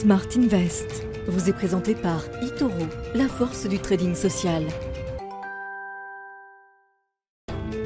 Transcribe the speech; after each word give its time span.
Smart 0.00 0.28
Invest 0.36 1.06
vous 1.26 1.48
est 1.48 1.54
présenté 1.54 1.94
par 1.94 2.22
eToro, 2.42 2.86
la 3.14 3.28
force 3.28 3.66
du 3.66 3.78
trading 3.78 4.14
social. 4.14 4.62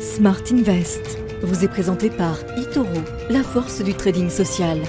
Smart 0.01 0.43
Invest 0.51 1.21
vous 1.45 1.65
est 1.65 1.69
présenté 1.69 2.11
par 2.11 2.37
eToro, 2.59 2.89
la 3.31 3.45
force 3.45 3.81
du 3.85 3.95
trading 3.95 4.29
social. 4.29 4.81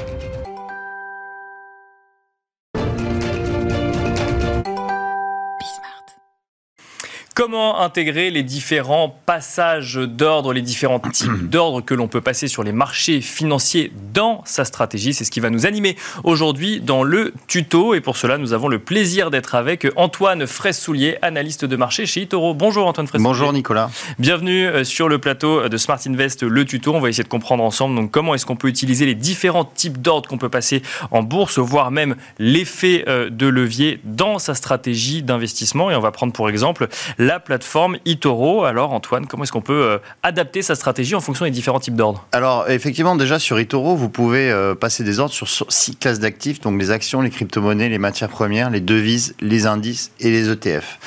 Comment 7.43 7.81
intégrer 7.81 8.29
les 8.29 8.43
différents 8.43 9.09
passages 9.25 9.95
d'ordre, 9.95 10.53
les 10.53 10.61
différents 10.61 10.99
types 10.99 11.31
d'ordre 11.49 11.81
que 11.81 11.95
l'on 11.95 12.07
peut 12.07 12.21
passer 12.21 12.47
sur 12.47 12.61
les 12.61 12.71
marchés 12.71 13.19
financiers 13.19 13.91
dans 14.13 14.43
sa 14.45 14.63
stratégie? 14.63 15.15
C'est 15.15 15.23
ce 15.23 15.31
qui 15.31 15.39
va 15.39 15.49
nous 15.49 15.65
animer 15.65 15.95
aujourd'hui 16.23 16.81
dans 16.81 17.01
le 17.01 17.33
tuto. 17.47 17.95
Et 17.95 17.99
pour 17.99 18.15
cela, 18.15 18.37
nous 18.37 18.53
avons 18.53 18.67
le 18.67 18.77
plaisir 18.77 19.31
d'être 19.31 19.55
avec 19.55 19.87
Antoine 19.95 20.45
Fraisse-Soulier, 20.45 21.17
analyste 21.23 21.65
de 21.65 21.75
marché 21.75 22.05
chez 22.05 22.21
Itoro. 22.21 22.53
Bonjour 22.53 22.85
Antoine 22.85 23.07
Fraisse-Soulier. 23.07 23.27
Bonjour 23.27 23.53
Nicolas. 23.53 23.89
Bienvenue 24.19 24.67
euh, 24.67 24.83
sur 24.83 25.09
le 25.09 25.17
plateau 25.17 25.67
de 25.67 25.77
Smart 25.77 25.99
Invest, 26.05 26.43
le 26.43 26.63
tuto. 26.63 26.93
On 26.93 26.99
va 26.99 27.09
essayer 27.09 27.23
de 27.23 27.27
comprendre 27.27 27.63
ensemble 27.63 27.95
donc, 27.95 28.11
comment 28.11 28.35
est-ce 28.35 28.45
qu'on 28.45 28.55
peut 28.55 28.67
utiliser 28.67 29.07
les 29.07 29.15
différents 29.15 29.65
types 29.65 29.99
d'ordres 29.99 30.29
qu'on 30.29 30.37
peut 30.37 30.49
passer 30.49 30.83
en 31.09 31.23
bourse, 31.23 31.57
voire 31.57 31.89
même 31.89 32.17
l'effet 32.37 33.03
euh, 33.07 33.31
de 33.31 33.47
levier 33.47 33.99
dans 34.03 34.37
sa 34.37 34.53
stratégie 34.53 35.23
d'investissement. 35.23 35.89
Et 35.89 35.95
on 35.95 36.01
va 36.01 36.11
prendre 36.11 36.33
pour 36.33 36.47
exemple 36.47 36.87
la 37.17 37.30
la 37.31 37.39
plateforme 37.39 37.97
eToro. 38.05 38.65
Alors 38.65 38.91
Antoine, 38.91 39.25
comment 39.25 39.43
est-ce 39.43 39.53
qu'on 39.53 39.61
peut 39.61 39.83
euh, 39.83 39.97
adapter 40.21 40.61
sa 40.61 40.75
stratégie 40.75 41.15
en 41.15 41.21
fonction 41.21 41.45
des 41.45 41.51
différents 41.51 41.79
types 41.79 41.95
d'ordres? 41.95 42.27
Alors 42.33 42.69
effectivement, 42.69 43.15
déjà 43.15 43.39
sur 43.39 43.57
eToro, 43.57 43.95
vous 43.95 44.09
pouvez 44.09 44.51
euh, 44.51 44.75
passer 44.75 45.05
des 45.05 45.19
ordres 45.19 45.33
sur 45.33 45.47
six 45.71 45.95
classes 45.95 46.19
d'actifs, 46.19 46.59
donc 46.59 46.77
les 46.77 46.91
actions, 46.91 47.21
les 47.21 47.29
crypto-monnaies, 47.29 47.87
les 47.87 47.99
matières 47.99 48.27
premières, 48.27 48.69
les 48.69 48.81
devises, 48.81 49.33
les 49.39 49.65
indices 49.65 50.11
et 50.19 50.29
les 50.29 50.49
ETF. 50.49 50.99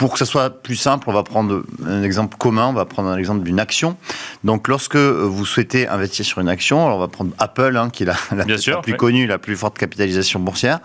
Pour 0.00 0.14
que 0.14 0.18
ce 0.18 0.24
soit 0.24 0.48
plus 0.48 0.76
simple, 0.76 1.10
on 1.10 1.12
va 1.12 1.22
prendre 1.22 1.62
un 1.86 2.02
exemple 2.02 2.38
commun, 2.38 2.68
on 2.68 2.72
va 2.72 2.86
prendre 2.86 3.10
un 3.10 3.18
exemple 3.18 3.42
d'une 3.42 3.60
action. 3.60 3.98
Donc 4.44 4.66
lorsque 4.66 4.96
vous 4.96 5.44
souhaitez 5.44 5.86
investir 5.88 6.24
sur 6.24 6.38
une 6.38 6.48
action, 6.48 6.86
alors 6.86 6.96
on 6.96 7.00
va 7.00 7.08
prendre 7.08 7.32
Apple, 7.36 7.76
hein, 7.76 7.90
qui 7.90 8.04
est 8.04 8.06
la, 8.06 8.16
la, 8.34 8.78
plus 8.80 8.96
connue, 8.96 9.26
la 9.26 9.36
plus 9.36 9.56
forte 9.56 9.76
capitalisation 9.76 10.40
boursière. 10.40 10.78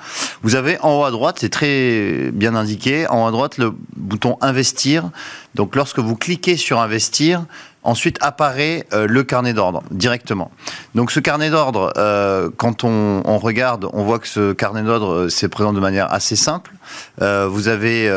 Vous 0.43 0.55
avez 0.55 0.77
en 0.81 0.99
haut 0.99 1.05
à 1.05 1.11
droite, 1.11 1.37
c'est 1.39 1.47
très 1.47 2.29
bien 2.33 2.55
indiqué, 2.55 3.07
en 3.07 3.23
haut 3.23 3.27
à 3.27 3.31
droite 3.31 3.57
le 3.57 3.73
bouton 3.95 4.37
investir. 4.41 5.09
Donc 5.53 5.77
lorsque 5.77 5.99
vous 5.99 6.17
cliquez 6.17 6.57
sur 6.57 6.81
investir, 6.81 7.45
Ensuite 7.85 8.17
apparaît 8.19 8.83
euh, 8.93 9.05
le 9.07 9.23
carnet 9.23 9.53
d'ordre 9.53 9.83
directement. 9.91 10.49
Donc 10.95 11.11
ce 11.11 11.19
carnet 11.19 11.51
d'ordre, 11.51 11.93
euh, 11.97 12.49
quand 12.57 12.83
on, 12.83 13.37
regarde, 13.37 13.87
on 13.93 14.03
voit 14.03 14.17
que 14.17 14.27
ce 14.27 14.53
carnet 14.53 14.81
d'ordre 14.81 15.13
euh, 15.13 15.29
se 15.29 15.45
présente 15.45 15.75
de 15.75 15.79
manière 15.79 16.11
assez 16.11 16.35
simple. 16.35 16.71
vous 17.19 17.67
avez 17.67 18.11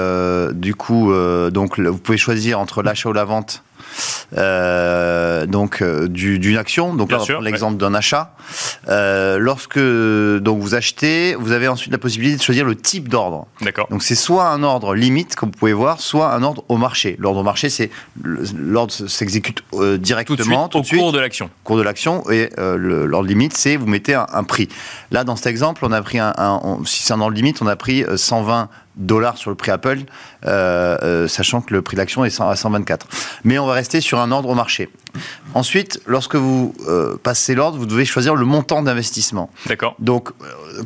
du 0.55 0.75
coup, 0.75 1.13
donc 1.51 1.79
vous 1.79 1.99
pouvez 1.99 2.19
choisir 2.19 2.59
entre 2.59 2.83
l'achat 2.83 3.11
ou 3.11 3.13
la 3.13 3.25
vente 3.25 3.63
donc 4.33 5.83
euh, 5.83 6.09
d'une 6.09 6.57
action. 6.57 6.95
Donc 6.95 7.13
là, 7.13 7.19
l'exemple 7.41 7.77
d'un 7.79 7.95
achat. 7.95 8.33
Euh, 8.89 9.39
lorsque 9.39 9.79
donc 9.79 10.61
vous 10.61 10.75
achetez, 10.75 11.35
vous 11.35 11.53
avez 11.53 11.69
ensuite 11.69 11.93
la 11.93 11.99
possibilité 11.99 12.37
de 12.37 12.43
choisir 12.43 12.65
le 12.65 12.75
type 12.75 13.09
d'ordre. 13.09 13.47
D'accord. 13.61 13.87
Donc 13.91 14.03
c'est 14.03 14.15
soit 14.15 14.49
un 14.49 14.63
ordre 14.63 14.95
limite, 14.95 15.35
comme 15.35 15.51
vous 15.51 15.59
pouvez 15.59 15.73
voir, 15.73 16.01
soit 16.01 16.33
un 16.33 16.43
ordre 16.43 16.65
au 16.69 16.77
marché. 16.77 17.17
L'ordre 17.19 17.41
au 17.41 17.45
marché, 17.45 17.71
c'est 17.71 17.91
l'ordre 18.23 18.93
s'exécute 18.93 19.63
directement 19.99 20.69
tout 20.69 20.81
de 20.81 20.87
suite, 20.87 21.01
au 21.01 21.05
cours 21.05 21.13
de 21.13 21.21
l'action. 21.21 21.47
Au 21.47 21.67
cours 21.67 21.77
de 21.77 21.83
l'action 21.83 22.29
et 22.31 22.51
l'ordre 22.57 23.29
limite, 23.29 23.57
c'est 23.57 23.77
vous 23.77 23.87
mettez 23.87 24.15
un, 24.15 24.45
prix. 24.45 24.69
Là, 25.11 25.25
dans 25.25 25.37
cet 25.37 25.47
exemple, 25.47 25.85
on 25.85 25.93
a 25.93 26.03
pris 26.03 26.19
un, 26.19 26.35
si 26.85 27.03
c'est 27.03 27.13
un 27.13 27.21
ordre 27.21 27.35
limite, 27.35 27.63
on 27.63 27.67
a 27.67 27.77
pris 27.77 28.05
120 28.17 28.69
dollars 28.99 29.39
sur 29.39 29.51
le 29.51 29.57
prix 29.57 29.71
Apple, 29.71 30.01
euh, 30.45 30.99
euh, 31.03 31.29
sachant 31.29 31.61
que 31.61 31.73
le 31.73 31.83
prix 31.83 31.97
d'action 31.97 32.25
est 32.25 32.41
à 32.41 32.55
124. 32.55 33.07
Mais 33.45 33.59
on 33.59 33.67
va 33.67 33.73
rester 33.73 34.01
sur 34.01 34.19
un 34.19 34.31
ordre 34.31 34.49
au 34.51 34.55
marché. 34.55 34.91
Ensuite, 35.55 36.01
lorsque 36.07 36.35
vous 36.35 36.75
euh, 36.87 37.17
passez 37.23 37.55
l'ordre, 37.55 37.79
vous 37.79 37.87
devez 37.87 38.05
choisir 38.05 38.35
le 38.35 38.45
montant 38.45 38.83
d'investissement. 38.83 39.51
D'accord. 39.67 39.95
Donc, 39.99 40.31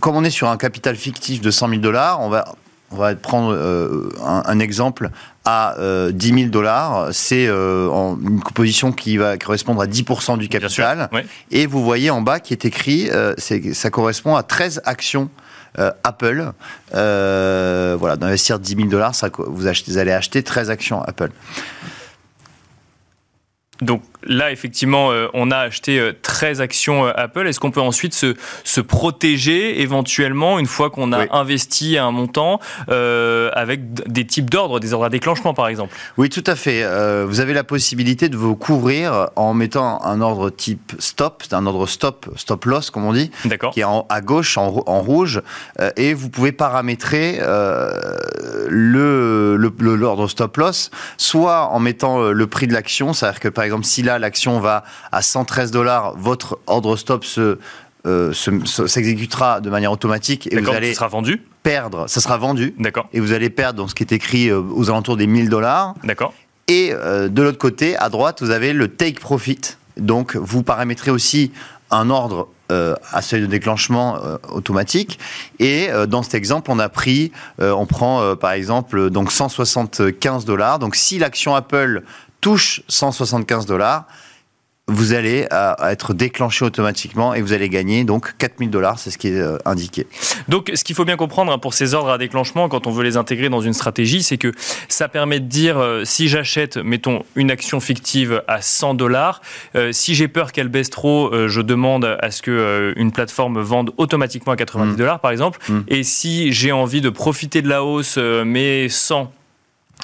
comme 0.01 0.17
on 0.17 0.25
est 0.25 0.31
sur 0.31 0.49
un 0.49 0.57
capital 0.57 0.97
fictif 0.97 1.41
de 1.41 1.51
100 1.51 1.69
000 1.71 1.81
dollars, 1.81 2.21
on 2.21 2.29
va 2.29 2.45
on 2.95 2.97
va 2.97 3.15
prendre 3.15 3.57
un, 4.23 4.59
exemple 4.59 5.09
à 5.47 5.77
10 6.11 6.35
000 6.35 6.51
dollars. 6.51 7.09
C'est 7.13 7.47
une 7.47 8.41
composition 8.45 8.93
qui 8.93 9.17
va 9.17 9.39
correspondre 9.39 9.81
à 9.81 9.87
10% 9.87 10.37
du 10.37 10.51
capital. 10.51 11.09
Et 11.51 11.65
vous 11.65 11.83
voyez 11.83 12.11
en 12.11 12.21
bas 12.21 12.39
qui 12.39 12.53
est 12.53 12.67
écrit, 12.67 13.09
ça 13.39 13.89
correspond 13.89 14.37
à 14.37 14.43
13 14.43 14.83
actions 14.85 15.31
Apple. 15.77 16.53
Euh, 16.95 17.97
voilà, 17.99 18.17
d'investir 18.17 18.59
10 18.59 18.77
000 18.77 18.89
dollars, 18.89 19.15
vous, 19.49 19.67
vous 19.87 19.99
allez 19.99 20.13
acheter 20.13 20.43
13 20.43 20.71
actions 20.71 21.03
Apple. 21.03 21.31
Donc 23.81 24.03
là, 24.25 24.51
effectivement, 24.51 25.11
euh, 25.11 25.29
on 25.35 25.51
a 25.51 25.59
acheté 25.59 26.13
13 26.23 26.61
euh, 26.61 26.65
actions 26.65 27.07
euh, 27.07 27.13
Apple. 27.17 27.47
Est-ce 27.47 27.61
qu'on 27.61 27.71
peut 27.71 27.81
ensuite 27.81 28.15
se, 28.15 28.35
se, 28.65 28.81
protéger 28.81 29.81
éventuellement 29.81 30.59
une 30.59 30.67
fois 30.67 30.91
qu'on 30.91 31.13
a 31.13 31.27
investi 31.35 31.99
un 31.99 32.11
montant 32.11 32.61
avec 32.89 33.93
des 34.11 34.27
types 34.27 34.51
d'ordres, 34.51 34.81
des 34.81 34.93
ordres 34.93 35.07
à 35.07 35.09
déclenchement 35.09 35.55
par 35.55 35.69
exemple? 35.69 35.95
Oui, 36.19 36.29
tout 36.29 36.45
à 36.47 36.57
fait. 36.57 36.85
vous 37.25 37.41
avez 37.41 37.55
la 37.55 37.65
possibilité 37.65 38.29
de 38.29 38.37
vous 38.37 38.57
couvrir 38.57 39.31
en 39.37 39.55
mettant 39.55 40.03
un 40.05 40.21
ordre 40.21 40.51
type 40.51 40.93
stop, 40.99 41.45
un 41.53 41.67
ordre 41.67 41.87
stop, 41.87 42.29
stop 42.37 42.65
loss 42.65 42.91
comme 42.91 43.05
on 43.05 43.13
dit, 43.13 43.31
qui 43.73 43.81
est 43.81 43.85
à 44.09 44.21
gauche 44.21 44.59
en, 44.59 44.69
rouge, 44.69 45.43
et 45.97 46.13
vous 46.13 46.29
pouvez 46.29 46.53
paramétrer 46.53 47.39
le 48.69 49.57
l'ordre 49.57 50.29
stop 50.29 50.57
loss, 50.57 50.91
soit 51.17 51.67
en 51.67 51.81
mettant 51.81 52.31
le 52.31 52.47
prix 52.47 52.67
de 52.67 52.73
l'action, 52.73 53.13
c'est-à-dire 53.13 53.41
que 53.41 53.49
par 53.49 53.65
exemple 53.65 53.85
si 53.85 54.03
là 54.03 54.19
l'action 54.19 54.61
va 54.61 54.85
à 55.11 55.23
113 55.23 55.71
dollars, 55.71 56.15
votre 56.17 56.59
ordre 56.67 56.97
stop 56.97 57.25
se 57.25 57.59
euh, 58.05 58.33
s'exécutera 58.33 59.61
de 59.61 59.71
manière 59.71 59.93
automatique 59.93 60.53
et 60.53 60.61
vous 60.61 60.71
allez 60.71 60.93
sera 60.93 61.07
vendu 61.07 61.41
perdre, 61.63 62.09
ça 62.09 62.21
sera 62.21 62.37
vendu. 62.37 62.75
D'accord. 62.79 63.09
Et 63.13 63.21
vous 63.21 63.33
allez 63.33 63.51
perdre 63.51 63.79
dans 63.79 63.89
ce 63.89 63.95
qui 63.95 64.03
est 64.03 64.13
écrit 64.13 64.49
euh, 64.49 64.61
aux 64.61 64.91
alentours 64.91 65.17
des 65.17 65.27
1000 65.27 65.49
dollars. 65.49 65.95
D'accord. 66.03 66.35
Et 66.69 66.91
euh, 66.93 67.29
de 67.29 67.43
l'autre 67.43 67.59
côté, 67.59 67.97
à 67.97 68.09
droite, 68.09 68.43
vous 68.43 68.51
avez 68.51 68.73
le 68.73 68.89
take 68.89 69.21
profit. 69.21 69.61
Donc, 69.97 70.37
vous 70.37 70.63
paramétrez 70.63 71.11
aussi 71.11 71.53
un 71.91 72.11
ordre 72.11 72.49
à 73.13 73.23
seuil 73.23 73.41
de 73.43 73.47
déclenchement 73.47 74.19
automatique. 74.51 75.19
Et 75.59 75.89
dans 76.09 76.23
cet 76.23 76.35
exemple, 76.35 76.71
on 76.71 76.79
a 76.79 76.89
pris, 76.89 77.33
on 77.59 77.87
prend 77.87 78.37
par 78.37 78.53
exemple 78.53 79.11
donc 79.11 79.33
175 79.33 80.45
dollars. 80.45 80.79
Donc, 80.79 80.97
si 80.97 81.19
l'action 81.19 81.55
Apple 81.55 82.03
touche 82.41 82.83
175 82.89 83.67
dollars, 83.67 84.07
vous 84.93 85.13
allez 85.13 85.47
euh, 85.53 85.75
être 85.83 86.15
déclenché 86.15 86.65
automatiquement 86.65 87.35
et 87.35 87.43
vous 87.43 87.53
allez 87.53 87.69
gagner 87.69 88.05
donc 88.05 88.37
4000 88.39 88.71
dollars, 88.71 88.99
c'est 88.99 89.11
ce 89.11 89.19
qui 89.19 89.29
est 89.29 89.41
euh, 89.41 89.59
indiqué. 89.65 90.07
Donc 90.49 90.71
ce 90.75 90.85
qu'il 90.85 90.95
faut 90.95 91.05
bien 91.05 91.17
comprendre 91.17 91.53
hein, 91.53 91.59
pour 91.59 91.75
ces 91.75 91.95
ordres 91.95 92.11
à 92.11 92.19
déclenchement 92.19 92.69
quand 92.69 92.87
on 92.87 92.91
veut 92.91 93.05
les 93.05 93.17
intégrer 93.17 93.49
dans 93.49 93.61
une 93.61 93.73
stratégie, 93.73 94.23
c'est 94.23 94.39
que 94.39 94.53
ça 94.89 95.09
permet 95.09 95.41
de 95.41 95.47
dire 95.47 95.79
euh, 95.79 96.05
si 96.05 96.29
j'achète, 96.29 96.77
mettons, 96.77 97.25
une 97.37 97.51
action 97.51 97.81
fictive 97.81 98.43
à 98.47 98.61
100 98.61 98.95
dollars, 98.95 99.41
si 99.93 100.15
j'ai 100.15 100.29
peur 100.29 100.53
qu'elle 100.53 100.69
baisse 100.69 100.91
trop, 100.91 101.31
je 101.49 101.61
demande 101.61 102.05
à 102.21 102.31
ce 102.31 102.43
que 102.43 102.93
une 102.97 103.13
plateforme 103.13 103.61
vende 103.61 103.93
automatiquement 103.97 104.53
à 104.53 104.57
90 104.57 104.93
mm. 104.93 104.97
dollars 104.97 105.21
par 105.21 105.31
exemple, 105.31 105.59
mm. 105.69 105.81
et 105.89 106.03
si 106.03 106.53
j'ai 106.53 106.73
envie 106.73 107.01
de 107.01 107.11
profiter 107.11 107.63
de 107.63 107.69
la 107.69 107.85
hausse 107.85 108.19
mais 108.19 108.89
sans 108.89 109.33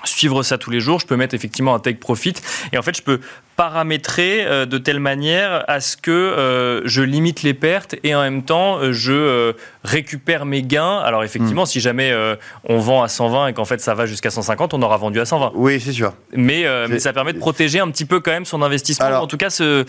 suivre 0.04 0.42
ça 0.42 0.58
tous 0.58 0.70
les 0.70 0.80
jours, 0.80 1.00
je 1.00 1.06
peux 1.06 1.16
mettre 1.16 1.34
effectivement 1.34 1.74
un 1.74 1.78
take 1.78 1.98
profit 1.98 2.34
et 2.72 2.78
en 2.78 2.82
fait 2.82 2.96
je 2.96 3.02
peux 3.02 3.20
paramétrer 3.58 4.46
euh, 4.46 4.66
de 4.66 4.78
telle 4.78 5.00
manière 5.00 5.64
à 5.66 5.80
ce 5.80 5.96
que 5.96 6.12
euh, 6.12 6.80
je 6.84 7.02
limite 7.02 7.42
les 7.42 7.54
pertes 7.54 7.96
et 8.04 8.14
en 8.14 8.22
même 8.22 8.44
temps 8.44 8.78
euh, 8.78 8.92
je 8.92 9.52
récupère 9.82 10.46
mes 10.46 10.62
gains. 10.62 10.98
Alors 10.98 11.24
effectivement, 11.24 11.64
hmm. 11.64 11.66
si 11.66 11.80
jamais 11.80 12.14
on 12.64 12.78
vend 12.78 13.02
à 13.02 13.08
120 13.08 13.48
et 13.48 13.52
qu'en 13.54 13.64
fait 13.64 13.80
ça 13.80 13.94
va 13.94 14.06
jusqu'à 14.06 14.30
150, 14.30 14.74
on 14.74 14.82
aura 14.82 14.96
vendu 14.96 15.18
à 15.18 15.24
120. 15.24 15.52
Oui, 15.56 15.80
c'est 15.80 15.92
sûr. 15.92 16.12
Mais, 16.32 16.66
mais, 16.88 17.00
ça 17.00 17.12
permet 17.12 17.32
de 17.32 17.38
protéger 17.38 17.80
un 17.80 17.90
petit 17.90 18.04
peu 18.04 18.20
quand 18.20 18.30
même 18.30 18.44
son 18.44 18.62
investissement, 18.62 19.20
en 19.20 19.26
tout 19.26 19.36
cas 19.36 19.50
se, 19.50 19.84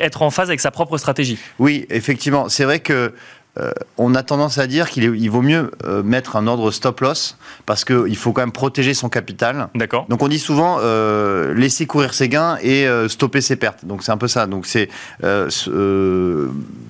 être 0.00 0.22
en 0.22 0.30
phase 0.30 0.48
avec 0.48 0.60
sa 0.60 0.70
propre 0.70 0.98
stratégie. 0.98 1.38
Oui, 1.58 1.86
effectivement. 1.88 2.50
C'est 2.50 2.64
vrai 2.64 2.80
que 2.80 3.14
euh, 3.58 3.72
on 3.96 4.14
a 4.14 4.22
tendance 4.22 4.58
à 4.58 4.66
dire 4.66 4.90
qu'il 4.90 5.30
vaut 5.30 5.42
mieux 5.42 5.70
euh, 5.84 6.02
mettre 6.02 6.36
un 6.36 6.46
ordre 6.46 6.70
stop 6.70 7.00
loss 7.00 7.38
parce 7.64 7.84
qu'il 7.84 8.16
faut 8.16 8.32
quand 8.32 8.42
même 8.42 8.52
protéger 8.52 8.92
son 8.92 9.08
capital. 9.08 9.68
D'accord. 9.74 10.06
Donc 10.08 10.22
on 10.22 10.28
dit 10.28 10.38
souvent 10.38 10.78
euh, 10.80 11.54
laisser 11.54 11.86
courir 11.86 12.12
ses 12.12 12.28
gains 12.28 12.58
et 12.62 12.86
stopper 13.08 13.40
ses 13.40 13.56
pertes. 13.56 13.84
Donc 13.84 14.02
c'est 14.02 14.12
un 14.12 14.18
peu 14.18 14.28
ça. 14.28 14.46
Donc 14.46 14.66
c'est 14.66 14.88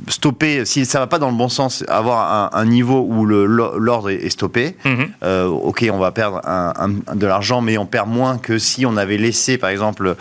stopper 0.08 0.64
si 0.64 0.86
ça 0.86 0.98
va 0.98 1.06
pas 1.06 1.18
dans 1.18 1.30
le 1.30 1.36
bon 1.36 1.48
sens, 1.48 1.84
avoir 1.88 2.54
un, 2.54 2.64
niveau 2.66 3.06
où 3.08 3.24
l'ordre 3.26 4.10
est, 4.10 4.28
stoppé. 4.30 4.76
Mhm. 4.84 5.08
ok, 5.22 5.88
on 5.92 5.98
va 5.98 6.10
perdre 6.10 6.40
de 7.14 7.26
l'argent, 7.26 7.60
mais 7.60 7.78
on 7.78 7.86
perd 7.86 8.08
moins 8.08 8.38
que 8.38 8.58
si 8.58 8.84
on 8.86 8.96
avait 8.96 9.18
laissé 9.18 9.58
par 9.58 9.70
exemple 9.70 10.16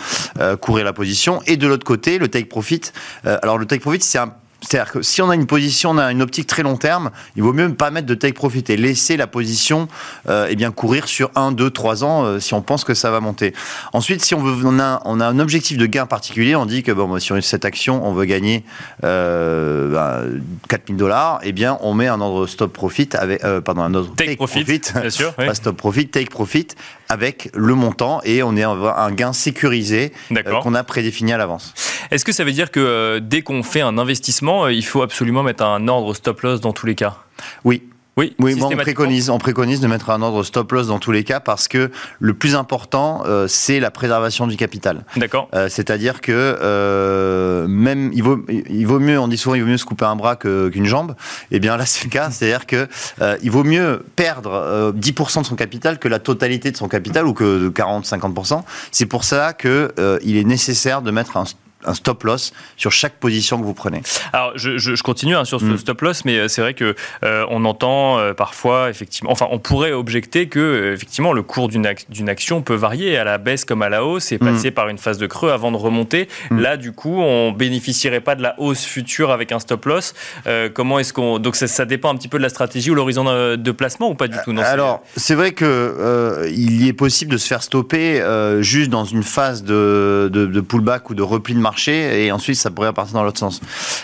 courir 0.61 0.85
la 0.85 0.93
position. 0.93 1.41
Et 1.47 1.57
de 1.57 1.67
l'autre 1.67 1.85
côté, 1.85 2.17
le 2.17 2.27
take 2.27 2.45
profit. 2.45 2.81
alors 3.23 3.57
le 3.57 3.65
take 3.65 3.81
profit 3.81 4.01
c'est 4.01 4.19
un 4.19 4.33
C'est-à-dire 4.67 4.91
que 4.93 5.01
si 5.01 5.21
on 5.21 5.29
a 5.29 5.35
une 5.35 5.45
position, 5.45 5.91
on 5.91 5.97
a 5.97 6.11
une 6.11 6.21
optique 6.21 6.47
très 6.47 6.63
long 6.63 6.77
terme, 6.77 7.11
il 7.35 7.43
vaut 7.43 7.53
mieux 7.53 7.67
ne 7.67 7.73
pas 7.73 7.91
mettre 7.91 8.07
de 8.07 8.15
take 8.15 8.33
profit 8.33 8.63
et 8.69 8.77
laisser 8.77 9.17
la 9.17 9.27
position 9.27 9.87
euh, 10.27 10.47
eh 10.49 10.55
bien, 10.55 10.71
courir 10.71 11.07
sur 11.07 11.29
1, 11.35 11.51
2, 11.51 11.69
3 11.69 12.03
ans 12.03 12.25
euh, 12.25 12.39
si 12.39 12.53
on 12.53 12.61
pense 12.61 12.83
que 12.83 12.93
ça 12.93 13.11
va 13.11 13.19
monter. 13.19 13.53
Ensuite, 13.93 14.23
si 14.23 14.33
on, 14.33 14.41
veut, 14.41 14.65
on, 14.65 14.79
a, 14.79 15.01
on 15.05 15.19
a 15.19 15.27
un 15.27 15.39
objectif 15.39 15.77
de 15.77 15.85
gain 15.85 16.05
particulier, 16.05 16.55
on 16.55 16.65
dit 16.65 16.83
que 16.83 16.91
bon, 16.91 17.19
sur 17.19 17.41
cette 17.43 17.65
action, 17.65 18.05
on 18.07 18.13
veut 18.13 18.25
gagner 18.25 18.63
euh, 19.03 19.91
bah, 19.93 20.23
4000 20.69 20.97
dollars, 20.97 21.39
eh 21.43 21.51
bien, 21.51 21.77
on 21.81 21.93
met 21.93 22.07
un 22.07 22.19
ordre 22.21 22.47
stop 22.47 22.73
profit 22.73 23.09
avec, 23.13 23.43
euh, 23.43 23.61
pardon, 23.61 23.81
un 23.81 23.93
ordre 23.93 24.15
take, 24.15 24.35
profit, 24.35 24.81
bien 24.99 25.09
sûr, 25.09 25.33
pas 25.33 25.53
stop 25.53 25.77
profit, 25.77 26.07
take 26.07 26.29
profit 26.29 26.67
avec 27.09 27.49
le 27.53 27.75
montant 27.75 28.21
et 28.23 28.43
on 28.43 28.55
est 28.55 28.63
un 28.63 29.11
gain 29.11 29.33
sécurisé 29.33 30.11
euh, 30.31 30.59
qu'on 30.61 30.73
a 30.73 30.83
prédéfini 30.83 31.33
à 31.33 31.37
l'avance. 31.37 31.73
Est-ce 32.11 32.25
que 32.25 32.31
ça 32.31 32.43
veut 32.43 32.51
dire 32.51 32.71
que 32.71 32.79
euh, 32.79 33.19
dès 33.21 33.41
qu'on 33.41 33.63
fait 33.63 33.81
un 33.81 33.97
investissement, 33.97 34.67
il 34.67 34.85
faut 34.85 35.01
absolument 35.01 35.43
mettre 35.43 35.63
un 35.63 35.87
ordre 35.87 36.13
stop 36.13 36.41
loss 36.41 36.61
dans 36.61 36.73
tous 36.73 36.85
les 36.85 36.95
cas? 36.95 37.17
Oui, 37.63 37.83
oui, 38.17 38.33
oui 38.39 38.57
on, 38.61 38.69
préconise, 38.69 39.29
on 39.29 39.39
préconise 39.39 39.81
de 39.81 39.87
mettre 39.87 40.09
un 40.09 40.21
ordre 40.21 40.43
stop 40.43 40.71
loss 40.71 40.87
dans 40.87 40.99
tous 40.99 41.11
les 41.11 41.25
cas 41.25 41.41
parce 41.41 41.67
que 41.67 41.91
le 42.19 42.33
plus 42.33 42.55
important, 42.55 43.23
euh, 43.25 43.47
c'est 43.47 43.81
la 43.81 43.91
préservation 43.91 44.47
du 44.47 44.55
capital. 44.55 45.03
D'accord. 45.17 45.49
Euh, 45.53 45.67
c'est-à-dire 45.67 46.21
que 46.21 46.31
euh, 46.31 47.67
même, 47.67 48.11
il 48.13 48.23
vaut, 48.23 48.45
il 48.47 48.87
vaut 48.87 48.99
mieux, 48.99 49.19
on 49.19 49.27
dit 49.27 49.37
souvent, 49.37 49.55
il 49.55 49.63
vaut 49.63 49.69
mieux 49.69 49.77
se 49.77 49.85
couper 49.85 50.05
un 50.05 50.15
bras 50.15 50.37
qu'une 50.37 50.85
jambe. 50.85 51.15
Eh 51.51 51.59
bien 51.59 51.75
là, 51.75 51.85
c'est 51.85 52.05
le 52.05 52.09
cas. 52.09 52.31
C'est-à-dire 52.31 52.65
que 52.65 52.87
il 53.41 53.51
vaut 53.51 53.63
mieux 53.63 54.05
perdre 54.15 54.93
10% 54.95 55.41
de 55.41 55.45
son 55.45 55.55
capital 55.55 55.99
que 55.99 56.07
la 56.07 56.19
totalité 56.19 56.71
de 56.71 56.77
son 56.77 56.87
capital 56.87 57.27
ou 57.27 57.33
que 57.33 57.69
40-50%. 57.69 58.61
C'est 58.91 59.05
pour 59.05 59.23
ça 59.25 59.51
que 59.53 59.93
il 60.23 60.37
est 60.37 60.43
nécessaire 60.43 61.01
de 61.01 61.11
mettre 61.11 61.37
un 61.37 61.45
un 61.85 61.93
stop 61.93 62.23
loss 62.23 62.53
sur 62.77 62.91
chaque 62.91 63.13
position 63.13 63.59
que 63.59 63.63
vous 63.63 63.73
prenez. 63.73 64.01
Alors, 64.33 64.53
je, 64.55 64.77
je, 64.77 65.01
continue 65.03 65.35
hein, 65.35 65.45
sur 65.45 65.59
ce 65.59 65.65
mm. 65.65 65.77
stop 65.77 66.01
loss, 66.01 66.25
mais 66.25 66.37
euh, 66.37 66.47
c'est 66.47 66.61
vrai 66.61 66.73
que 66.73 66.95
euh, 67.23 67.45
on 67.49 67.65
entend 67.65 68.19
euh, 68.19 68.33
parfois 68.33 68.89
effectivement, 68.89 69.31
enfin, 69.31 69.47
on 69.51 69.59
pourrait 69.59 69.91
objecter 69.91 70.47
que 70.47 70.93
effectivement 70.93 71.33
le 71.33 71.43
cours 71.43 71.67
d'une 71.67 72.29
action 72.29 72.61
peut 72.61 72.75
varier 72.75 73.17
à 73.17 73.23
la 73.23 73.37
baisse 73.37 73.65
comme 73.65 73.81
à 73.81 73.89
la 73.89 74.03
hausse 74.03 74.31
et 74.31 74.37
passer 74.37 74.71
mm. 74.71 74.73
par 74.73 74.89
une 74.89 74.97
phase 74.97 75.17
de 75.17 75.27
creux 75.27 75.51
avant 75.51 75.71
de 75.71 75.77
remonter. 75.77 76.27
Mm. 76.49 76.59
Là, 76.59 76.77
du 76.77 76.91
coup, 76.91 77.21
on 77.21 77.51
bénéficierait 77.51 78.21
pas 78.21 78.35
de 78.35 78.41
la 78.41 78.59
hausse 78.59 78.83
future 78.83 79.31
avec 79.31 79.51
un 79.51 79.59
stop 79.59 79.85
loss. 79.85 80.13
comment 80.73 80.99
est-ce 80.99 81.13
qu'on 81.13 81.39
donc 81.39 81.55
ça, 81.55 81.85
dépend 81.85 82.09
un 82.09 82.15
petit 82.15 82.27
peu 82.27 82.37
de 82.37 82.43
la 82.43 82.49
stratégie 82.49 82.89
ou 82.91 82.95
l'horizon 82.95 83.23
de, 83.23 83.71
placement 83.71 84.09
ou 84.09 84.15
pas 84.15 84.27
du 84.27 84.37
tout 84.43 84.53
non, 84.53 84.61
Alors, 84.61 85.03
c'est 85.15 85.35
vrai 85.35 85.51
que 85.51 86.47
il 86.49 86.83
y 86.83 86.87
est 86.87 86.93
possible 86.93 87.31
de 87.31 87.37
se 87.37 87.47
faire 87.47 87.61
stopper 87.61 88.23
juste 88.61 88.89
dans 88.89 89.05
une 89.05 89.23
phase 89.23 89.63
de, 89.63 90.29
de, 90.31 90.45
de 90.45 90.61
pullback 90.61 91.09
ou 91.09 91.15
de 91.15 91.21
repli 91.21 91.53
de 91.53 91.59
marché 91.59 91.74
et 91.87 92.31
ensuite 92.31 92.57
ça 92.57 92.71
pourrait 92.71 92.93
partir 92.93 93.13
dans 93.13 93.23
l'autre 93.23 93.39
sens. 93.39 93.61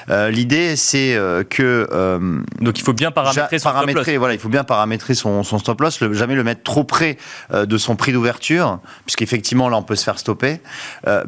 Euh, 0.09 0.29
l'idée 0.29 0.75
c'est 0.75 1.15
euh, 1.15 1.43
que 1.43 1.87
euh, 1.91 2.41
donc 2.59 2.79
il 2.79 2.83
faut 2.83 2.93
bien 2.93 3.11
paramétrer 3.11 3.59
son 3.59 3.69
paramétrer, 3.69 4.03
stop 4.03 4.13
loss. 4.13 4.19
Voilà, 4.19 4.33
il 4.33 4.39
faut 4.39 4.49
bien 4.49 4.63
paramétrer 4.63 5.13
son, 5.13 5.43
son 5.43 5.59
stop 5.59 5.81
loss, 5.81 6.03
jamais 6.13 6.35
le 6.35 6.43
mettre 6.43 6.63
trop 6.63 6.83
près 6.83 7.17
de 7.53 7.77
son 7.77 7.95
prix 7.95 8.11
d'ouverture, 8.11 8.79
puisqu'effectivement 9.05 9.69
là 9.69 9.77
on 9.77 9.83
peut 9.83 9.95
se 9.95 10.03
faire 10.03 10.19
stopper, 10.19 10.61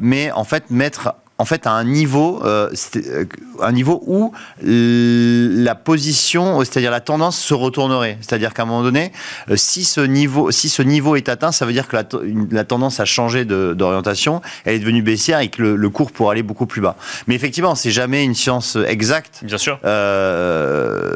mais 0.00 0.30
en 0.32 0.44
fait 0.44 0.70
mettre 0.70 1.14
en 1.38 1.44
fait 1.44 1.66
à 1.66 1.72
un 1.72 1.84
niveau, 1.84 2.40
euh, 2.44 2.70
euh, 2.96 3.24
un 3.60 3.72
niveau 3.72 4.02
où 4.06 4.32
la 4.62 5.74
position, 5.74 6.60
c'est-à-dire 6.60 6.92
la 6.92 7.00
tendance 7.00 7.38
se 7.38 7.54
retournerait. 7.54 8.18
C'est-à-dire 8.20 8.54
qu'à 8.54 8.62
un 8.62 8.66
moment 8.66 8.82
donné, 8.82 9.10
euh, 9.50 9.56
si 9.56 9.84
ce 9.84 10.00
niveau, 10.00 10.52
si 10.52 10.68
ce 10.68 10.82
niveau 10.82 11.16
est 11.16 11.28
atteint, 11.28 11.50
ça 11.50 11.66
veut 11.66 11.72
dire 11.72 11.88
que 11.88 11.96
la, 11.96 12.64
tendance 12.64 13.00
a 13.00 13.04
changé 13.04 13.44
d'orientation, 13.44 14.42
elle 14.64 14.76
est 14.76 14.78
devenue 14.78 15.02
baissière 15.02 15.40
et 15.40 15.48
que 15.48 15.62
le, 15.62 15.90
cours 15.90 16.12
pourrait 16.12 16.32
aller 16.32 16.42
beaucoup 16.42 16.66
plus 16.66 16.80
bas. 16.80 16.96
Mais 17.26 17.34
effectivement, 17.34 17.74
c'est 17.74 17.90
jamais 17.90 18.24
une 18.24 18.34
science 18.34 18.76
exacte. 18.86 19.40
Bien 19.42 19.58
sûr. 19.58 19.78
Euh, 19.84 21.12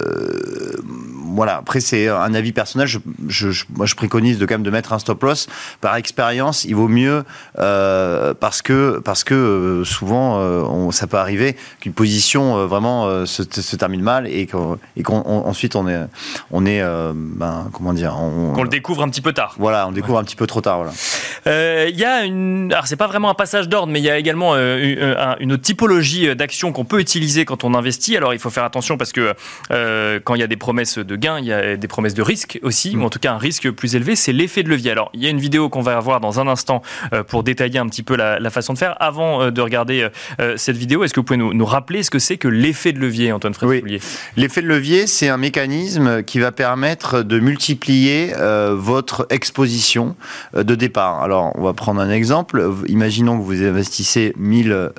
voilà. 1.38 1.58
Après, 1.58 1.78
c'est 1.78 2.08
un 2.08 2.34
avis 2.34 2.50
personnel. 2.50 2.88
Je, 2.88 2.98
je, 3.28 3.64
moi, 3.76 3.86
je 3.86 3.94
préconise 3.94 4.38
de 4.38 4.44
quand 4.44 4.54
même 4.54 4.64
de 4.64 4.72
mettre 4.72 4.92
un 4.92 4.98
stop 4.98 5.22
loss. 5.22 5.46
Par 5.80 5.94
expérience, 5.94 6.64
il 6.64 6.74
vaut 6.74 6.88
mieux 6.88 7.22
euh, 7.60 8.34
parce 8.34 8.60
que 8.60 8.98
parce 9.04 9.22
que 9.22 9.34
euh, 9.34 9.84
souvent, 9.84 10.40
euh, 10.40 10.62
on, 10.62 10.90
ça 10.90 11.06
peut 11.06 11.16
arriver 11.16 11.54
qu'une 11.78 11.92
position 11.92 12.66
vraiment 12.66 13.24
se, 13.24 13.44
se, 13.44 13.76
termine 13.76 14.02
mal 14.02 14.26
et 14.26 14.48
qu'ensuite 14.48 15.76
on, 15.76 15.82
on, 15.82 15.88
est 15.88 16.08
on 16.50 16.66
est 16.66 16.82
ben, 17.14 17.70
comment 17.72 17.92
dire 17.92 18.16
on, 18.18 18.52
qu'on 18.52 18.64
le 18.64 18.68
découvre 18.68 19.04
un 19.04 19.08
petit 19.08 19.20
peu 19.20 19.32
tard. 19.32 19.54
Voilà, 19.58 19.86
on 19.86 19.92
découvre 19.92 20.18
un 20.18 20.24
petit 20.24 20.34
peu 20.34 20.48
trop 20.48 20.60
tard. 20.60 20.78
Voilà. 20.78 21.86
Il 21.88 21.96
y 21.96 22.04
a 22.04 22.24
une, 22.24 22.72
alors 22.72 22.88
c'est 22.88 22.96
pas 22.96 23.06
vraiment 23.06 23.30
un 23.30 23.34
passage 23.34 23.68
d'ordre, 23.68 23.92
mais 23.92 24.00
il 24.00 24.04
y 24.04 24.10
a 24.10 24.18
également 24.18 24.56
une, 24.56 25.16
une 25.38 25.56
typologie 25.56 26.34
d'actions 26.34 26.72
qu'on 26.72 26.84
peut 26.84 26.98
utiliser 26.98 27.44
quand 27.44 27.62
on 27.62 27.74
investit. 27.74 28.16
Alors 28.16 28.34
il 28.34 28.40
faut 28.40 28.50
faire 28.50 28.64
attention 28.64 28.96
parce 28.96 29.12
que 29.12 29.36
quand 29.68 30.34
il 30.34 30.40
y 30.40 30.44
a 30.44 30.48
des 30.48 30.56
promesses 30.56 30.98
de 30.98 31.14
gains 31.14 31.27
il 31.36 31.44
y 31.44 31.52
a 31.52 31.76
des 31.76 31.88
promesses 31.88 32.14
de 32.14 32.22
risque 32.22 32.58
aussi, 32.62 32.96
ou 32.96 33.02
en 33.02 33.10
tout 33.10 33.18
cas 33.18 33.32
un 33.32 33.38
risque 33.38 33.70
plus 33.70 33.94
élevé, 33.94 34.16
c'est 34.16 34.32
l'effet 34.32 34.62
de 34.62 34.68
levier. 34.68 34.90
Alors, 34.90 35.10
il 35.12 35.22
y 35.22 35.26
a 35.26 35.30
une 35.30 35.40
vidéo 35.40 35.68
qu'on 35.68 35.82
va 35.82 35.96
avoir 35.96 36.20
dans 36.20 36.40
un 36.40 36.48
instant 36.48 36.82
euh, 37.12 37.22
pour 37.22 37.42
détailler 37.42 37.78
un 37.78 37.86
petit 37.86 38.02
peu 38.02 38.16
la, 38.16 38.50
façon 38.50 38.72
de 38.72 38.78
faire. 38.78 38.96
Avant 39.00 39.42
euh, 39.42 39.50
de 39.50 39.60
regarder 39.60 40.08
euh, 40.40 40.56
cette 40.56 40.76
vidéo, 40.76 41.04
est-ce 41.04 41.12
que 41.12 41.20
vous 41.20 41.24
pouvez 41.24 41.36
nous, 41.36 41.64
rappeler 41.64 42.02
ce 42.02 42.10
que 42.10 42.18
c'est 42.18 42.38
que 42.38 42.48
l'effet 42.48 42.92
de 42.92 42.98
levier, 42.98 43.32
Antoine 43.32 43.52
Frédéric 43.52 43.84
oui. 43.84 44.00
L'effet 44.36 44.62
de 44.62 44.66
levier, 44.66 45.06
c'est 45.06 45.28
un 45.28 45.36
mécanisme 45.36 46.22
qui 46.22 46.38
va 46.38 46.52
permettre 46.52 47.22
de 47.22 47.38
multiplier 47.38 48.32
votre 48.72 49.26
exposition 49.30 50.16
de 50.54 50.74
départ. 50.74 51.22
Alors, 51.22 51.52
on 51.56 51.62
va 51.62 51.74
prendre 51.74 52.00
un 52.00 52.10
exemple. 52.10 52.70
Imaginons 52.88 53.38
que 53.38 53.42
vous 53.42 53.62
investissez 53.62 54.32
1000 54.38 54.90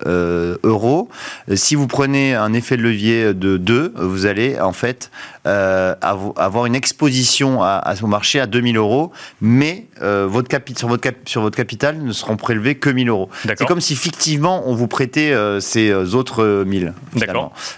euros. 0.64 1.10
Si 1.56 1.76
vous 1.76 1.88
prenez 1.88 2.36
un 2.36 2.54
effet 2.54 2.78
de 2.78 2.84
levier 2.84 3.34
de 3.34 3.58
2, 3.58 3.94
vous 3.96 4.26
allez 4.26 4.60
en 4.60 4.74
fait 4.74 5.12
avoir 5.46 6.50
avoir 6.50 6.66
une 6.66 6.76
exposition 6.76 7.64
à, 7.64 7.76
à, 7.78 7.96
au 8.04 8.08
marché 8.08 8.40
à 8.40 8.48
2000 8.48 8.78
euros, 8.78 9.12
mais 9.42 9.86
euh, 10.02 10.28
votre 10.28 10.50
sur, 10.76 10.88
votre 10.88 11.10
sur 11.26 11.42
votre 11.42 11.58
capital 11.58 12.02
ne 12.02 12.12
seront 12.12 12.38
prélevés 12.38 12.76
que 12.76 12.90
1000 12.90 13.10
euros. 13.10 13.30
C'est 13.44 13.66
comme 13.66 13.82
si 13.82 13.96
fictivement 13.96 14.64
on 14.68 14.76
vous 14.76 14.88
prêtait 14.88 15.32
euh, 15.32 15.60
ces 15.60 15.90
euh, 15.90 16.16
autres 16.16 16.64
1000. 16.66 16.94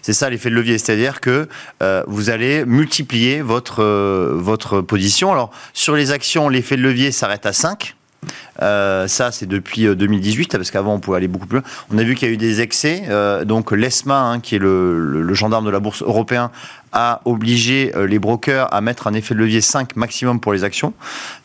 C'est 0.02 0.14
ça 0.14 0.30
l'effet 0.30 0.50
de 0.50 0.56
levier, 0.56 0.78
c'est-à-dire 0.78 1.20
que 1.22 1.48
vous 2.08 2.30
allez 2.30 2.66
multiplier 2.66 3.42
votre, 3.42 3.84
votre 3.84 4.82
position. 4.82 5.32
Alors 5.32 5.52
sur 5.74 5.96
les 5.96 6.12
actions, 6.12 6.50
l'effet 6.50 6.78
de 6.78 6.82
levier 6.82 7.12
s'arrête 7.12 7.46
à 7.46 7.54
5. 7.54 7.96
Euh, 8.62 9.08
ça, 9.08 9.32
c'est 9.32 9.48
depuis 9.48 9.84
2018, 9.96 10.52
parce 10.58 10.72
qu'avant, 10.72 10.94
on 10.94 11.00
pouvait 11.00 11.18
aller 11.18 11.28
beaucoup 11.28 11.48
plus 11.48 11.60
loin. 11.60 11.68
On 11.94 11.98
a 11.98 12.04
vu 12.04 12.16
qu'il 12.16 12.28
y 12.28 12.32
a 12.32 12.34
eu 12.34 12.38
des 12.38 12.62
excès. 12.62 13.04
Euh, 13.10 13.46
donc, 13.46 13.72
l'ESMA, 13.72 14.20
hein, 14.20 14.40
qui 14.40 14.56
est 14.56 14.60
le, 14.60 15.22
le, 15.22 15.34
gendarme 15.34 15.66
de 15.66 15.72
la 15.72 15.80
bourse 15.80 16.04
européen, 16.04 16.52
a 16.92 17.22
obligé 17.26 17.92
euh, 17.96 18.08
les 18.08 18.20
brokers 18.20 18.74
à 18.74 18.82
mettre 18.82 19.08
un 19.08 19.14
effet 19.14 19.34
de 19.34 19.40
levier 19.40 19.62
5 19.62 19.96
maximum 19.96 20.40
pour 20.40 20.54
les 20.54 20.64
actions. 20.64 20.94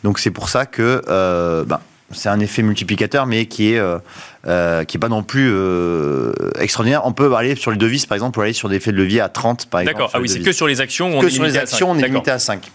Donc 0.03 0.19
c'est 0.19 0.31
pour 0.31 0.49
ça 0.49 0.65
que 0.65 1.01
euh, 1.07 1.63
ben, 1.63 1.79
c'est 2.11 2.29
un 2.29 2.39
effet 2.39 2.61
multiplicateur, 2.63 3.25
mais 3.25 3.45
qui 3.47 3.73
est 3.73 3.79
euh, 3.79 4.83
qui 4.85 4.97
est 4.97 4.99
pas 4.99 5.09
non 5.09 5.23
plus 5.23 5.53
extraordinaire. 6.59 7.01
On 7.05 7.11
peut 7.11 7.33
aller 7.35 7.55
sur 7.55 7.71
les 7.71 7.77
devises, 7.77 8.05
par 8.05 8.15
exemple, 8.15 8.33
pour 8.33 8.43
aller 8.43 8.53
sur 8.53 8.69
des 8.69 8.77
effets 8.77 8.93
de 8.93 8.97
levier 8.97 9.19
à 9.19 9.27
30, 9.27 9.65
par 9.65 9.81
exemple. 9.81 9.97
D'accord. 9.97 10.11
Ah 10.13 10.21
oui, 10.21 10.29
c'est 10.29 10.39
que 10.39 10.53
sur 10.53 10.67
les 10.67 10.79
actions. 10.79 11.19
que 11.19 11.29
sur 11.29 11.43
les 11.43 11.57
actions, 11.57 11.91
on 11.91 11.97
est 11.97 12.07
limité 12.07 12.31
à 12.31 12.39
5. 12.39 12.71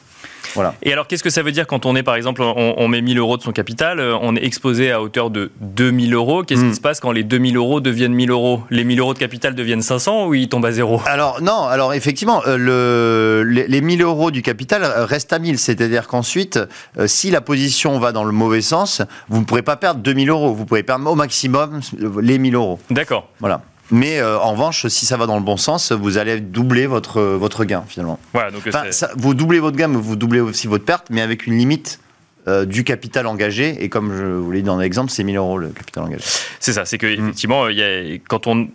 Et 0.83 0.93
alors, 0.93 1.07
qu'est-ce 1.07 1.23
que 1.23 1.31
ça 1.31 1.43
veut 1.43 1.53
dire 1.53 1.67
quand 1.67 1.87
on 1.87 1.97
est, 1.97 2.03
par 2.03 2.15
exemple, 2.15 2.43
on, 2.43 2.89
met 2.89 3.01
1000 3.01 3.19
euros 3.19 3.37
de 3.37 3.43
son 3.43 3.53
capital, 3.53 4.01
euh, 4.01 4.17
on 4.21 4.37
est 4.37 4.45
exposé 4.45 4.91
à 4.91 5.01
hauteur 5.01 5.31
de 5.31 5.51
2000 5.61 6.15
euros. 6.15 6.43
Qu'est-ce 6.43 6.61
qui 6.61 6.67
hmm. 6.67 6.75
se 6.75 6.81
passe 6.81 7.01
quand 7.01 7.13
les 7.13 7.25
2000 7.25 7.57
euros 7.57 7.81
deviennent 7.81 8.13
1000 8.13 8.31
euros? 8.31 8.63
Les 8.71 8.85
1000 8.85 9.01
euros 9.01 9.15
de 9.15 9.19
capital 9.19 9.55
deviennent 9.55 9.83
500 9.83 10.27
ou 10.27 10.35
ils 10.35 10.49
tombent 10.49 10.67
à 10.67 10.73
zéro? 10.73 11.01
Alors, 11.07 11.41
non, 11.41 11.65
alors 11.65 11.95
effectivement, 11.95 12.43
euh, 12.47 12.57
le, 12.57 13.43
les, 13.45 13.81
1000 13.81 14.03
euros 14.03 14.31
du 14.31 14.43
capital 14.43 14.83
restent 14.85 15.33
à 15.33 15.39
1000. 15.39 15.59
C'est-à-dire 15.59 16.07
qu'ensuite, 16.07 16.59
euh, 16.99 17.07
si 17.07 17.31
la 17.31 17.41
position 17.41 17.99
va 17.99 18.13
dans 18.13 18.25
le 18.25 18.33
mauvais 18.33 18.63
sens, 18.63 19.03
vous 19.29 19.41
ne 19.41 19.45
pourrez 19.45 19.63
pas 19.63 19.77
perdre 19.77 20.01
2000 20.01 20.31
euros. 20.31 20.55
Vous 20.55 20.67
pouvez 20.67 20.83
perdre 20.83 21.11
au 21.11 21.15
maximum 21.15 21.81
les 22.21 22.39
1000 22.39 22.55
euros. 22.55 22.79
D'accord. 22.91 23.29
Voilà. 23.41 23.63
Mais 23.93 24.19
euh, 24.19 24.39
en 24.39 24.53
revanche, 24.53 24.87
si 24.89 25.05
ça 25.05 25.19
va 25.19 25.27
dans 25.27 25.37
le 25.37 25.45
bon 25.45 25.59
sens, 25.59 25.93
vous 25.93 26.17
allez 26.17 26.41
doubler 26.41 26.87
votre, 26.87 27.21
votre 27.21 27.65
gain 27.65 27.85
finalement. 27.87 28.19
Voilà, 28.33 28.51
donc 28.51 28.69
vous 29.17 29.35
doublez 29.35 29.61
votre 29.61 29.77
gain, 29.77 29.89
mais 29.89 29.99
vous 29.99 30.17
doublez 30.17 30.41
aussi 30.41 30.67
votre 30.67 30.85
perte, 30.85 31.09
mais 31.11 31.21
avec 31.21 31.47
une 31.47 31.59
limite 31.59 32.01
euh, 32.49 32.65
du 32.65 32.85
capital 32.85 33.27
engagé. 33.27 33.85
Et 33.85 33.89
comme 33.89 34.17
je 34.17 34.25
vous 34.25 34.51
l'ai 34.51 34.63
dit 34.63 34.67
dans 34.67 34.79
l'exemple, 34.79 35.13
c'est 35.13 35.23
1000 35.23 35.37
euros 35.37 35.59
le 35.59 35.69
capital 35.69 36.05
engagé. 36.05 36.25
C'est 36.59 36.73
ça, 36.73 36.87
c'est 36.87 36.99
que 36.99 37.07
effectivement, 37.07 37.69
il 37.69 37.77
y 37.77 37.83
a, 37.83 38.19
quand 38.29 38.47
on 38.47 38.69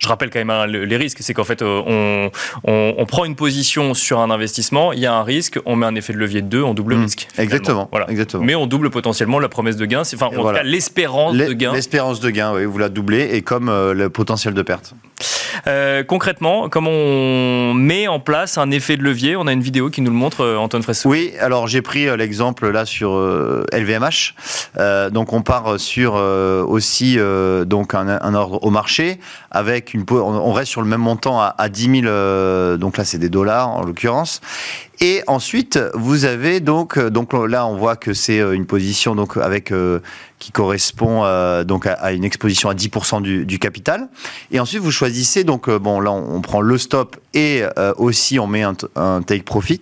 je 0.00 0.08
rappelle 0.08 0.30
quand 0.30 0.38
même 0.38 0.50
hein, 0.50 0.66
les 0.66 0.96
risques, 0.96 1.18
c'est 1.20 1.34
qu'en 1.34 1.44
fait, 1.44 1.60
euh, 1.62 2.30
on, 2.64 3.06
prend 3.06 3.24
une 3.24 3.36
position 3.36 3.92
sur 3.92 4.20
un 4.20 4.30
investissement, 4.30 4.92
il 4.92 5.00
y 5.00 5.06
a 5.06 5.14
un 5.14 5.22
risque, 5.22 5.58
on 5.66 5.76
met 5.76 5.86
un 5.86 5.94
effet 5.94 6.14
de 6.14 6.18
levier 6.18 6.40
de 6.40 6.46
2, 6.46 6.62
on 6.62 6.74
double 6.74 6.94
le 6.94 6.98
mmh. 6.98 7.02
risque. 7.02 7.28
Exactement, 7.36 7.88
voilà. 7.90 8.10
exactement. 8.10 8.42
Mais 8.42 8.54
on 8.54 8.66
double 8.66 8.90
potentiellement 8.90 9.38
la 9.38 9.48
promesse 9.48 9.76
de 9.76 9.84
gain, 9.84 10.00
enfin, 10.00 10.26
en 10.26 10.30
tout 10.30 10.52
cas, 10.52 10.62
l'espérance 10.62 11.36
de 11.36 11.52
gain. 11.52 11.72
L'espérance 11.72 12.20
de 12.20 12.30
gain, 12.30 12.54
oui, 12.54 12.64
vous 12.64 12.78
la 12.78 12.88
doublez, 12.88 13.30
et 13.32 13.42
comme 13.42 13.68
euh, 13.68 13.92
le 13.92 14.08
potentiel 14.08 14.54
de 14.54 14.62
perte. 14.62 14.94
Euh, 15.66 16.02
concrètement, 16.04 16.68
comment 16.68 16.90
on 16.90 17.74
met 17.74 18.08
en 18.08 18.20
place 18.20 18.58
un 18.58 18.70
effet 18.70 18.96
de 18.96 19.02
levier? 19.02 19.36
On 19.36 19.46
a 19.46 19.52
une 19.52 19.62
vidéo 19.62 19.90
qui 19.90 20.00
nous 20.00 20.10
le 20.10 20.16
montre, 20.16 20.56
Antoine 20.58 20.82
Fressou. 20.82 21.08
Oui, 21.08 21.32
alors 21.40 21.68
j'ai 21.68 21.82
pris 21.82 22.04
l'exemple 22.16 22.70
là 22.70 22.84
sur 22.84 23.12
LVMH. 23.72 24.34
donc 25.10 25.32
on 25.32 25.42
part 25.42 25.78
sur 25.78 26.14
aussi 26.14 27.18
donc 27.66 27.94
un, 27.94 28.34
ordre 28.34 28.62
au 28.62 28.70
marché 28.70 29.20
avec 29.50 29.96
on 30.10 30.52
reste 30.52 30.70
sur 30.70 30.82
le 30.82 30.88
même 30.88 31.00
montant 31.00 31.40
à, 31.40 31.54
à 31.58 31.68
10 31.68 32.02
000, 32.02 32.76
donc 32.78 32.96
là 32.96 33.04
c'est 33.04 33.18
des 33.18 33.28
dollars 33.28 33.68
en 33.68 33.82
l'occurrence. 33.82 34.40
Et 35.00 35.22
ensuite, 35.26 35.78
vous 35.94 36.26
avez 36.26 36.60
donc, 36.60 36.98
donc 36.98 37.32
là 37.32 37.66
on 37.66 37.76
voit 37.76 37.96
que 37.96 38.12
c'est 38.12 38.38
une 38.38 38.66
position 38.66 39.14
donc 39.14 39.38
avec 39.38 39.72
qui 40.38 40.52
correspond 40.52 41.22
donc 41.64 41.86
à, 41.86 42.12
une 42.12 42.24
exposition 42.24 42.68
à 42.68 42.74
10% 42.74 43.22
du, 43.22 43.58
capital. 43.58 44.08
Et 44.50 44.60
ensuite 44.60 44.80
vous 44.80 44.90
choisissez 44.90 45.42
donc 45.42 45.70
bon 45.70 46.00
là 46.00 46.12
on, 46.12 46.42
prend 46.42 46.60
le 46.60 46.76
stop 46.76 47.16
et 47.32 47.62
aussi 47.96 48.38
on 48.38 48.46
met 48.46 48.62
un, 48.62 48.74
un 48.94 49.22
take 49.22 49.44
profit. 49.44 49.80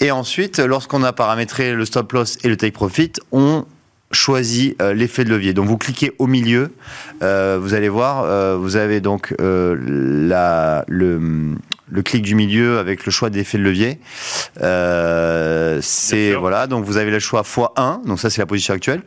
Et 0.00 0.10
ensuite, 0.10 0.58
lorsqu'on 0.58 1.04
a 1.04 1.12
paramétré 1.12 1.72
le 1.72 1.84
stop 1.84 2.12
loss 2.12 2.38
et 2.42 2.48
le 2.48 2.56
take 2.56 2.72
profit, 2.72 3.12
on 3.30 3.64
choisit 4.12 4.80
euh, 4.80 4.94
l'effet 4.94 5.24
de 5.24 5.30
levier. 5.30 5.54
Donc 5.54 5.66
vous 5.66 5.78
cliquez 5.78 6.12
au 6.18 6.26
milieu, 6.26 6.72
euh, 7.22 7.58
vous 7.60 7.74
allez 7.74 7.88
voir, 7.88 8.24
euh, 8.24 8.56
vous 8.56 8.76
avez 8.76 9.00
donc 9.00 9.34
la, 9.38 10.84
le, 10.88 11.56
le, 11.92 12.02
clic 12.02 12.22
du 12.22 12.34
milieu 12.34 12.78
avec 12.78 13.06
le 13.06 13.12
choix 13.12 13.30
d'effet 13.30 13.58
de 13.58 13.62
levier. 13.62 13.98
c'est 15.82 16.34
voilà, 16.34 16.66
donc 16.66 16.84
vous 16.84 16.96
avez 16.96 17.10
le 17.10 17.18
choix 17.18 17.42
x1, 17.42 18.06
donc 18.06 18.18
ça 18.18 18.30
c'est 18.30 18.40
la 18.40 18.46
position 18.46 18.74
actuelle, 18.74 19.02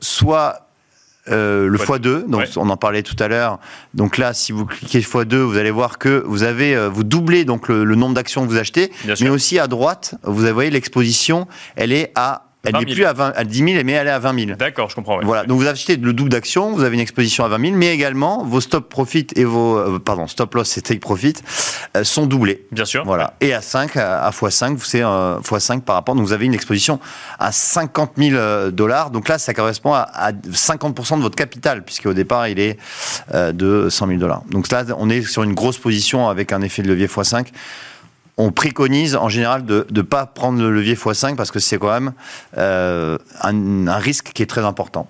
soit 0.00 0.68
le 1.26 1.76
x2, 1.76 2.28
donc 2.28 2.44
on 2.56 2.68
en 2.70 2.76
parlait 2.76 3.02
tout 3.02 3.16
à 3.18 3.28
l'heure. 3.28 3.58
Donc 3.94 4.18
là, 4.18 4.34
si 4.34 4.52
vous 4.52 4.66
cliquez 4.66 5.00
x2, 5.00 5.36
vous 5.36 5.56
allez 5.56 5.70
voir 5.70 5.98
que 5.98 6.22
vous 6.26 6.42
avez, 6.42 6.88
vous 6.88 7.04
doublez 7.04 7.44
donc 7.44 7.68
le, 7.68 7.84
nombre 7.94 8.14
d'actions 8.14 8.44
que 8.44 8.50
vous 8.50 8.58
achetez, 8.58 8.92
mais 9.20 9.28
aussi 9.28 9.58
à 9.58 9.66
droite, 9.66 10.14
vous 10.22 10.46
voyez 10.52 10.70
l'exposition, 10.70 11.46
elle 11.76 11.92
est 11.92 12.12
à 12.14 12.44
elle 12.64 12.76
n'est 12.76 12.94
plus 12.94 13.04
à, 13.04 13.12
20, 13.12 13.32
à 13.34 13.44
10 13.44 13.58
000, 13.58 13.84
mais 13.84 13.92
elle 13.92 14.06
est 14.06 14.10
à 14.10 14.18
20 14.18 14.46
000. 14.46 14.56
D'accord, 14.56 14.88
je 14.88 14.94
comprends. 14.94 15.20
Voilà, 15.22 15.44
donc 15.44 15.60
vous 15.60 15.66
achetez 15.66 15.96
le 15.96 16.12
double 16.12 16.30
d'action, 16.30 16.72
vous 16.72 16.82
avez 16.82 16.94
une 16.94 17.00
exposition 17.00 17.44
à 17.44 17.48
20 17.48 17.60
000, 17.60 17.76
mais 17.76 17.92
également 17.92 18.44
vos 18.44 18.60
stop 18.60 18.88
profit 18.88 19.26
et 19.36 19.44
vos 19.44 19.76
euh, 19.76 19.98
pardon 19.98 20.26
stop 20.26 20.54
loss 20.54 20.76
et 20.78 20.82
take 20.82 21.00
profit 21.00 21.34
euh, 21.96 22.04
sont 22.04 22.26
doublés. 22.26 22.64
Bien 22.72 22.84
sûr. 22.84 23.04
Voilà, 23.04 23.34
et 23.40 23.52
à 23.52 23.60
5 23.60 23.96
à, 23.96 24.30
x5, 24.30 24.78
c'est 24.82 25.02
euh, 25.02 25.38
x5 25.40 25.80
par 25.82 25.96
rapport. 25.96 26.14
Donc 26.14 26.26
vous 26.26 26.32
avez 26.32 26.46
une 26.46 26.54
exposition 26.54 27.00
à 27.38 27.52
50 27.52 28.12
000 28.16 28.70
dollars. 28.70 29.10
Donc 29.10 29.28
là, 29.28 29.38
ça 29.38 29.54
correspond 29.54 29.92
à, 29.92 30.08
à 30.12 30.32
50% 30.32 31.18
de 31.18 31.22
votre 31.22 31.36
capital, 31.36 31.84
puisque 31.84 32.06
au 32.06 32.14
départ 32.14 32.48
il 32.48 32.58
est 32.58 32.78
de 33.32 33.88
100 33.88 34.06
000 34.06 34.18
dollars. 34.18 34.42
Donc 34.50 34.70
là, 34.70 34.84
on 34.98 35.10
est 35.10 35.22
sur 35.22 35.42
une 35.42 35.54
grosse 35.54 35.78
position 35.78 36.28
avec 36.28 36.52
un 36.52 36.62
effet 36.62 36.82
de 36.82 36.88
levier 36.88 37.06
x5 37.06 37.46
on 38.36 38.50
préconise 38.50 39.16
en 39.16 39.28
général 39.28 39.64
de 39.64 39.86
ne 39.90 40.02
pas 40.02 40.26
prendre 40.26 40.60
le 40.60 40.70
levier 40.70 40.94
x5 40.94 41.36
parce 41.36 41.50
que 41.50 41.60
c'est 41.60 41.78
quand 41.78 41.92
même 41.92 42.12
euh, 42.58 43.18
un, 43.40 43.96
risque 43.96 44.32
qui 44.34 44.42
est 44.42 44.46
très 44.46 44.64
important. 44.64 45.06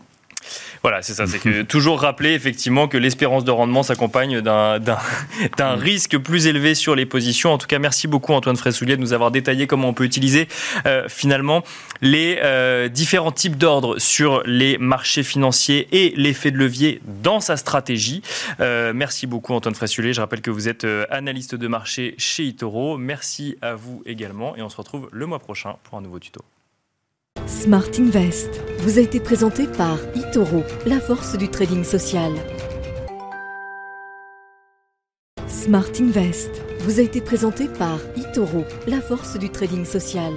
Voilà, 0.85 1.00
c'est 1.00 1.14
ça. 1.14 1.26
C'est 1.26 1.38
que 1.38 1.62
toujours 1.75 1.99
rappeler 2.03 2.35
effectivement 2.35 2.88
que 2.88 2.99
l'espérance 2.99 3.43
de 3.43 3.50
rendement 3.50 3.83
s'accompagne 3.83 4.43
d'un 4.43 4.79
mm. 4.79 5.79
risque 5.79 6.19
plus 6.19 6.47
élevé 6.47 6.75
sur 6.75 6.95
les 6.95 7.07
positions. 7.07 7.55
En 7.55 7.59
tout 7.59 7.67
cas, 7.67 7.79
merci 7.79 8.07
beaucoup 8.07 8.35
Antoine 8.35 8.59
Fressoulier 8.59 8.97
de 8.97 9.00
nous 9.00 9.14
avoir 9.14 9.31
détaillé 9.31 9.67
comment 9.67 9.88
on 9.88 9.95
peut 9.95 10.05
utiliser 10.05 10.47
euh, 10.85 11.09
finalement 11.09 11.64
les 12.03 12.38
euh, 12.43 12.88
différents 12.88 13.33
types 13.33 13.57
d'ordres 13.57 13.99
sur 13.99 14.43
les 14.45 14.76
marchés 14.76 15.23
financiers 15.23 15.88
et 15.93 16.12
l'effet 16.17 16.50
de 16.50 16.59
levier 16.59 17.00
dans 17.23 17.41
sa 17.41 17.57
stratégie. 17.57 18.21
Euh, 18.61 18.93
merci 18.95 19.26
beaucoup 19.26 19.55
Antoine 19.55 19.75
Fressoulier. 19.75 20.12
Je 20.12 20.21
rappelle 20.21 20.43
que 20.43 20.50
vous 20.50 20.69
êtes 20.69 20.87
analyste 21.09 21.55
de 21.55 21.67
marché 21.67 22.14
chez 22.19 22.45
Itoro. 22.45 22.99
Merci 22.99 23.57
à 23.62 23.75
vous 23.75 24.03
également 24.05 24.55
et 24.55 24.61
on 24.61 24.69
se 24.69 24.76
retrouve 24.76 25.09
le 25.12 25.25
mois 25.25 25.38
prochain 25.38 25.76
pour 25.85 25.97
un 25.97 26.03
nouveau 26.03 26.19
tuto. 26.19 26.43
Smart 27.47 27.91
Invest 27.99 28.49
vous 28.79 28.99
a 28.99 29.03
été 29.03 29.21
présenté 29.21 29.67
par 29.67 29.99
Itoro, 30.15 30.63
la 30.87 30.99
force 30.99 31.37
du 31.37 31.49
trading 31.49 31.85
social. 31.85 32.33
Smart 35.47 35.91
Invest 36.01 36.63
vous 36.81 37.01
a 37.01 37.03
été 37.03 37.21
présenté 37.21 37.69
par 37.69 37.99
Itoro, 38.17 38.65
la 38.87 39.03
force 39.03 39.39
du 39.39 39.51
trading 39.51 39.85
social. 39.85 40.33